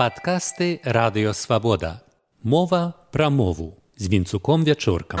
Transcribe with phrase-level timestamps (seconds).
[0.00, 2.00] Падкасты радыёвабода.
[2.42, 5.20] Мова пра мову з вінцуком вячоркам.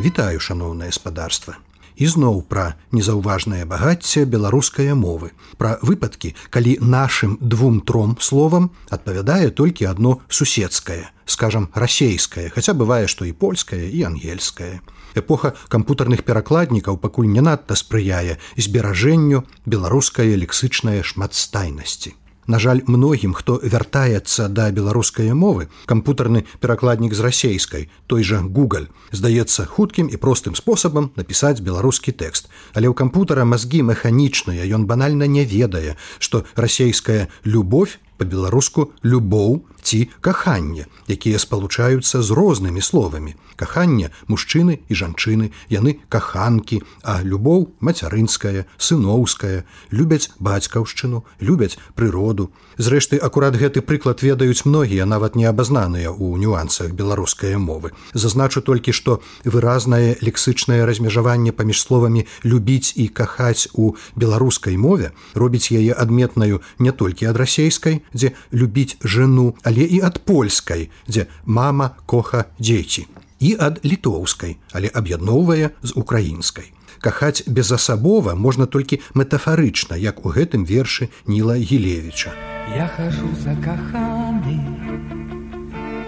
[0.00, 1.60] Вітаю шаноўнае спадарства
[1.96, 2.64] ізноў пра
[2.96, 11.12] незаўважнае багацце беларускай мовы пра выпадкі калі нашым двум тром словам адпавядае толькі одно суседскае
[11.26, 14.80] скажем расейскае хаця бывае што і польская і ангельская
[15.14, 22.16] эпоха кампутарных перакладнікаў пакуль не надта спрыяе зберажэнню беларускай лексычнай шматстайнасці
[22.46, 28.86] На жаль, многім, хто вяртаецца да беларускай мовы, кампутарны перакладнік з расейскай, той жа Google,
[29.10, 32.46] здаецца хуткім і простым спосабам напісаць беларускі тэкст.
[32.70, 40.10] Але ў кампутара мазгі механічныя, ён банальна не ведае, што расейская любовь па-беларуску любоў ці
[40.20, 43.38] каханне, якія спалучаюцца з рознымі словамі.
[43.54, 49.62] Каханне мужчыны і жанчыны, яны каханкі, а любоў мацярынская, сыноўская,
[49.94, 52.50] любяць бацькаўшчыну, любяць прыроду.
[52.76, 57.94] Зрэшты, акурат гэты прыклад ведаюць многія нават не абазнаныя ў нюансах беларускай мовы.
[58.12, 65.70] Зазначу толькі, што выразнае лексычнае размежаванне паміж словамі любіць і кахаць у беларускай мове робіць
[65.70, 71.90] яе адметнаю не толькі ад расейскай, дзе любіць жену, але і ад польскай, дзе мама
[72.06, 73.06] коха дзеці
[73.40, 76.72] і ад літоўскай, але аб'ядноўвае з украінскай.
[77.00, 82.32] Кахаць безасабова можна толькі метафарычна, як у гэтым вершы Ніла Гілевіча.
[82.74, 84.58] Я хожу за каханы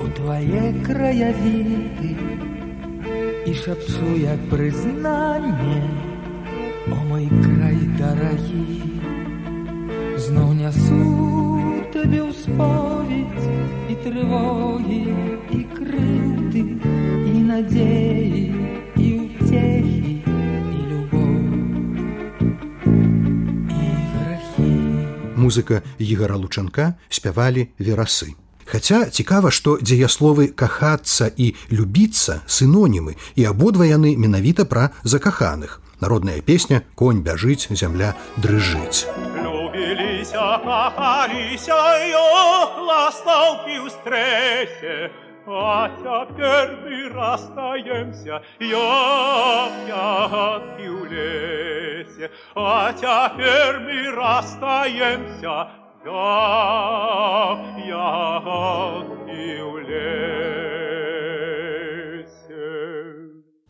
[0.00, 2.16] у твае краявіды
[3.46, 5.82] і шапсу як прызнанне
[6.88, 8.80] о мой край дарагі
[10.16, 11.35] зноў нясу
[12.06, 13.46] табе ўсповедь
[13.90, 15.10] і трывогі
[15.50, 16.62] і крыты
[17.26, 18.46] і надзеі
[18.94, 21.34] і уцехі і любоў
[23.74, 24.70] і грахі
[25.34, 28.38] Музыка ігара лучанка спявалі верасы.
[28.70, 35.82] Хаця цікава, што дзеясловы кахацца і любіцца сынонімы і абодва яны менавіта пра закаханых.
[35.98, 39.10] Народная песня конь бяжыць, зямля дрыжыць
[39.76, 41.76] любіліся кахаліся
[42.88, 45.10] ластаўкі ў стрэсе
[45.46, 48.42] А цяпер мы расстаемся
[49.86, 49.86] ягадкі
[50.90, 52.26] ў лесе.
[52.58, 55.70] А цяпер мы расстаемся
[57.86, 60.55] ягадкі ў лесе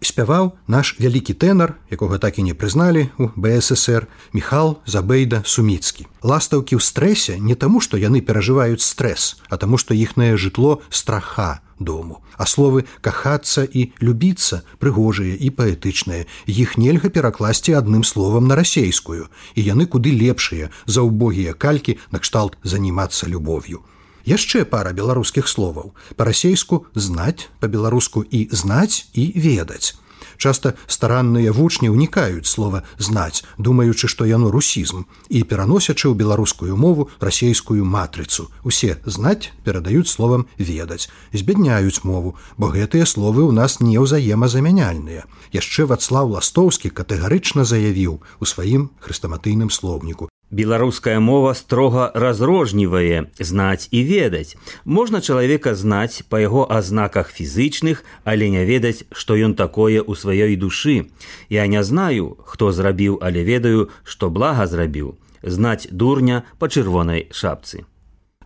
[0.06, 6.06] спяваў наш вялікі тэнар, якога так і не прызналі у БССР Михал Забейда Суміцкі.
[6.22, 11.60] Ластаўкі ў стрэсе не таму, што яны перажываюць стрэс, а таму, што іхнае жытло страха
[11.78, 12.22] дому.
[12.38, 16.24] А словы кахацца і любіцца прыгожыя і паэтычныя.
[16.46, 22.56] Іх нельга перакласці адным словам на расейскую, і яны куды лепшыя за ўбогія калькі накшталт
[22.62, 23.84] занімацца любов'ю
[24.26, 25.94] яшчэ пара беларускіх словаў.
[26.16, 29.96] Па-расейску знаць па-беларуску і знаць і ведаць
[30.36, 37.08] часта старанныя вучні ўнікаюць слова знаць думаючы што яно русізм і пераносячы ў беларускую мову
[37.20, 38.48] расейскую матрыцу.
[38.62, 45.26] Усе знаць перадаюць словам ведаць збядняюць мову бо гэтыя словы ў нас не ўзаемазамяняльныя.
[45.52, 54.02] Яшчэ вацлаў ластоўскі катэгарычна заявіў у сваім хрыстаматыйным слоўніку Беларуская мова строга разрожнівае знаць і
[54.06, 54.54] ведаць.
[54.84, 60.54] Можна чалавека знаць па яго азнаках фізычных, але не ведаць, што ён такое ў сваёй
[60.54, 61.10] душы.
[61.50, 67.82] Я не знаю, хто зрабіў, але ведаю, што блага зрабіў, знаць дурня па чырвонай шапцы.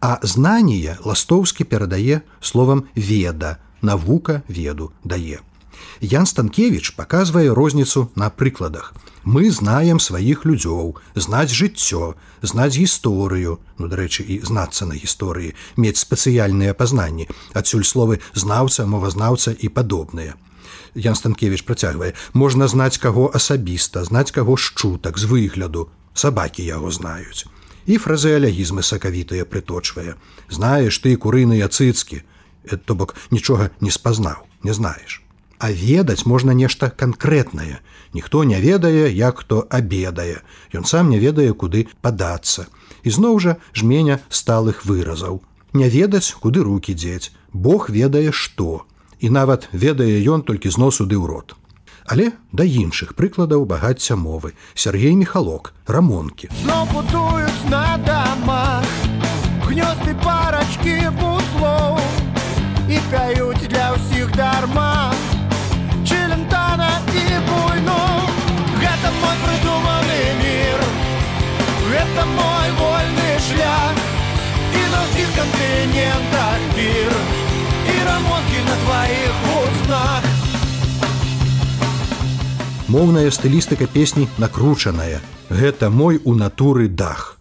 [0.01, 5.45] А знанне ластоўскі перадае словам веда, навука веду дае.
[6.01, 8.95] Ян Станкевич показвае розніцу на прыкладах.
[9.25, 16.01] Мы знаем сваіх людзёў, знаць жыццё, знаць гісторыю, ну дарэчы і знацца на гісторыі, мець
[16.01, 20.41] спецыяльныя пазнанні, адсюль словы знаўца, мовазнаўца і падобныя.
[20.97, 27.45] Ян Станкевич працягвае: можна знаць каго асабіста, знаць каго шчутак з выгляду, сабакі яго знаюць.
[27.85, 30.17] І фразеалягізмы сакавітыя прыточвае.
[30.49, 32.25] Знаеш ты курыныя цыцкі,
[32.85, 35.21] то бок нічога не спазнаў, не знаеш
[35.61, 37.85] а ведаць можна нешта канкрэтнае.
[38.17, 40.41] Ніхто не ведае, як хто абедае.
[40.73, 42.67] Ён сам не ведае, куды падацца.
[43.05, 45.45] І зноў жа жменя сталых выразаў.
[45.77, 47.31] Не ведаць, куды руки дзець.
[47.53, 48.89] Бог ведае што.
[49.21, 51.55] І нават ведае ён толькі з носу ды ў рот.
[52.09, 54.57] Але да іншых прыкладаў багацця мовы.
[54.75, 56.49] Сергей Михалок, рамонкі.
[56.65, 58.89] Зноўбудуюць на дамах
[59.71, 61.40] Гнёзды парачкі буслоў
[72.01, 73.97] гэта мой вольны шлях
[74.73, 77.13] і на ўсіх кантынентах мір
[77.93, 80.29] і рамонткі на тваіх вуснах
[82.91, 85.21] Моўная стылістыка песні накручаная.
[85.47, 87.40] Гэта мой у натуры дах.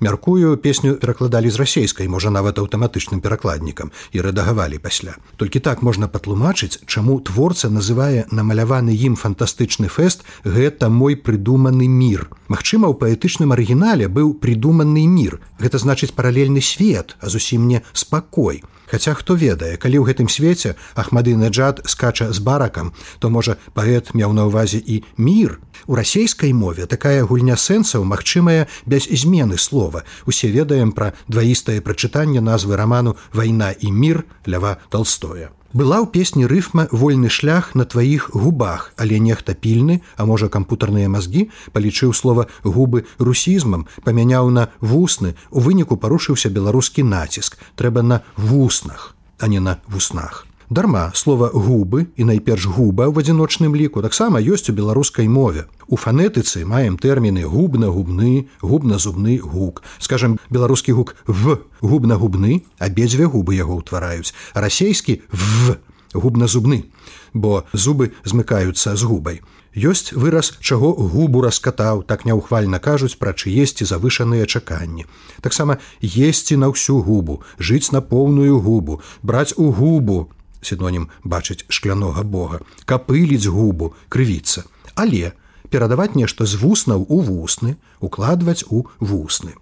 [0.00, 5.18] Мяркую песню перакладалі з расейскай, можа нават аўтаматычным перакладнікам і рэдагавалі пасля.
[5.36, 12.30] Толькі так можна патлумачыць, чаму творца называе намаляваны ім фантастычны фэст гэта мой прыдуманы мір.
[12.46, 15.40] Магчыма, у паэтычным арыгінале быў прыдуманы мір.
[15.58, 18.62] Гэта значыць паралельны свет, а зусім не спакой.
[18.90, 24.16] Хаця хто ведае, калі ў гэтым свеце Ахмады Наджад скача з баракам, то можа паэт
[24.16, 25.60] меў на ўвазе і мір.
[25.84, 30.08] У расійскай мове такая гульня сэнсаў магчымая без змены слова.
[30.24, 35.52] Усе ведаем пра дваістае прачытанне назвы раману вайна і мір лява толстоя.
[35.76, 41.12] Была ў песні рыфма вольны шлях на тваіх губах, але нехта пільны, а можа кампутарныя
[41.12, 48.24] мазгі, палічыў слова губы русізмам, памяняў на вусны, у выніку парушыўся беларускі націск, трэба на
[48.40, 50.47] вуснах, а не на вуснах.
[50.70, 55.64] Дарма слова губы і найперш губа ў адзіночным ліку таксама ёсць у беларускай мове.
[55.88, 59.80] У фанетыцы маем тэрміны губна-губны, губна-зубны гук.
[59.96, 65.80] Скажем, беларускі гук в губна-губны, абедзве губы яго ўтвараюць, а расейскі в
[66.12, 66.92] губна-зубны,
[67.32, 69.40] бо зубы змыкаюцца з губай.
[69.72, 75.08] Ёсць выраз, чаго губу раскатаў, так няўхвальна кажуць пра чыесці завышаныя чаканні.
[75.40, 80.28] Таксама есці на ўсю губу, жыць на поўную губу, браць у губу,
[80.62, 84.64] синонім бачыць шклянога бога, капыліць губу, крывіцца.
[84.94, 85.32] Але
[85.70, 89.54] перадаваць нешта з вуснаў у вусны, укладваць у вусны.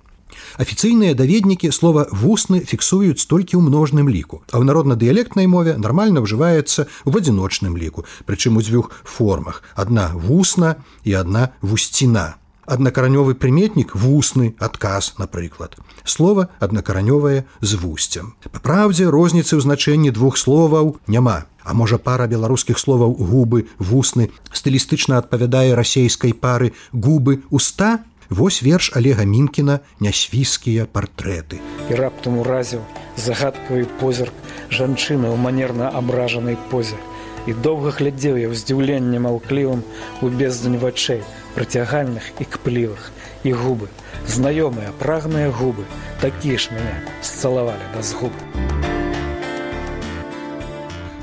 [0.61, 6.87] Афіцыйныя даведнікі слова вусны фіксуюць толькі ў множным ліку, а ў народна-дыялектнай мове нармальна ўжываецца
[6.87, 12.37] ў адзіночным ліку, прычым у дзвюх формах: адна вусна і адна вусціна.
[12.67, 15.79] Аднакаранёвы прыметнік вусны адказ, напрыклад.
[16.05, 18.35] Слова аднакаранёвае з вусцем.
[18.51, 21.47] Па праўдзе розніцы ў значэнні двух словаў няма.
[21.63, 28.91] А можа пара беларускіх словаў губы вусны стылістычна адпавядае расейскай пары губы уста, Вось верш
[28.97, 31.63] Олега Мінкіна нясвіскія партрэты.
[31.91, 32.83] І раптам уразіў
[33.15, 34.35] загадкавы позірк
[34.71, 36.99] жанчыны ў манерна абражанай позе.
[37.47, 39.87] І доўга глядзеў я ў здзіўленнем аўклівым
[40.27, 41.23] у бездань вачэй,
[41.57, 43.11] прыцягальных і кплівых
[43.43, 43.89] і губы,
[44.29, 45.89] знаёмыя прагныя губы,
[46.21, 48.39] такія ж мяне сцалавалі да згубы.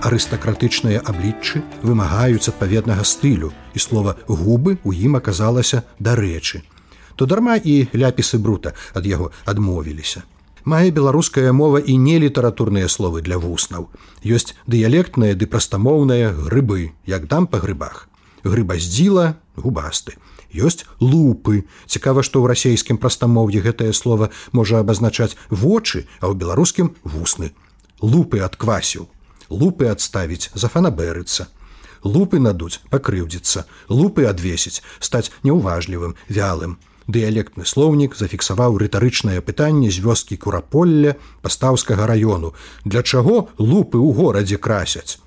[0.04, 6.66] Арыстакратычныя абліччы вымагаюць адпаведнага стылю, і слова губы ў ім аказалася дарэчы
[7.16, 10.24] то дарма і ляпісы брута ад яго адмовіліся.
[10.66, 13.90] Мае беларуская мова і не літаратурныя словы для вуснаў.
[14.24, 18.08] Ёсць дыялектныя ды прастамоўныя грыбы, як дам па грыбах.
[18.44, 20.16] Грыбаздзіла губасты.
[20.54, 21.66] Ёсць лупы.
[21.88, 27.52] Цікава, што ў расейскім прастамоўі гэтае слово можа абазначаць вочы, а ў беларускім вусны.
[28.04, 29.10] Лупы адквасіў.
[29.50, 31.50] Лупы адставіць, зафанаберыцца.
[32.04, 40.40] Лупы надуць, пакрыўдзіцца, лупы адвесіць, стаць няўважлівым, вялым, Дыялектны слоўнік зафіксаваў рытарычнае пытанне з вёскі
[40.40, 42.54] курапolля пастаўскага раёну.
[42.86, 45.20] Для чаго лупы ў горадзе красяць?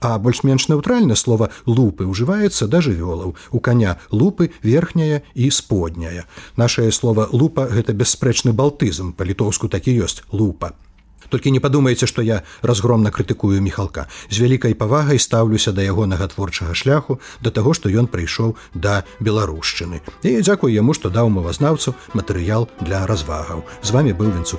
[0.00, 3.36] А больш-менш неўтральна слова лупы ўжываецца да жывёлаў.
[3.52, 6.24] У каня лупы верхняя і сподняя.
[6.56, 10.72] Нашае слово лупа гэта бясспрэчны балтызм, па-літоўску такі ёсць лупа
[11.30, 14.06] толькі не падумайце што я разгромна крытыкую міхалка.
[14.28, 20.02] З вялікай павагай стаўлюся да ягонага творчага шляху да таго што ён прыйшоў да беларушчыны.
[20.26, 23.64] І дзякую яму што даў мовазнаўцу матэрыял для развагаў.
[23.82, 24.58] З вами быў вінцу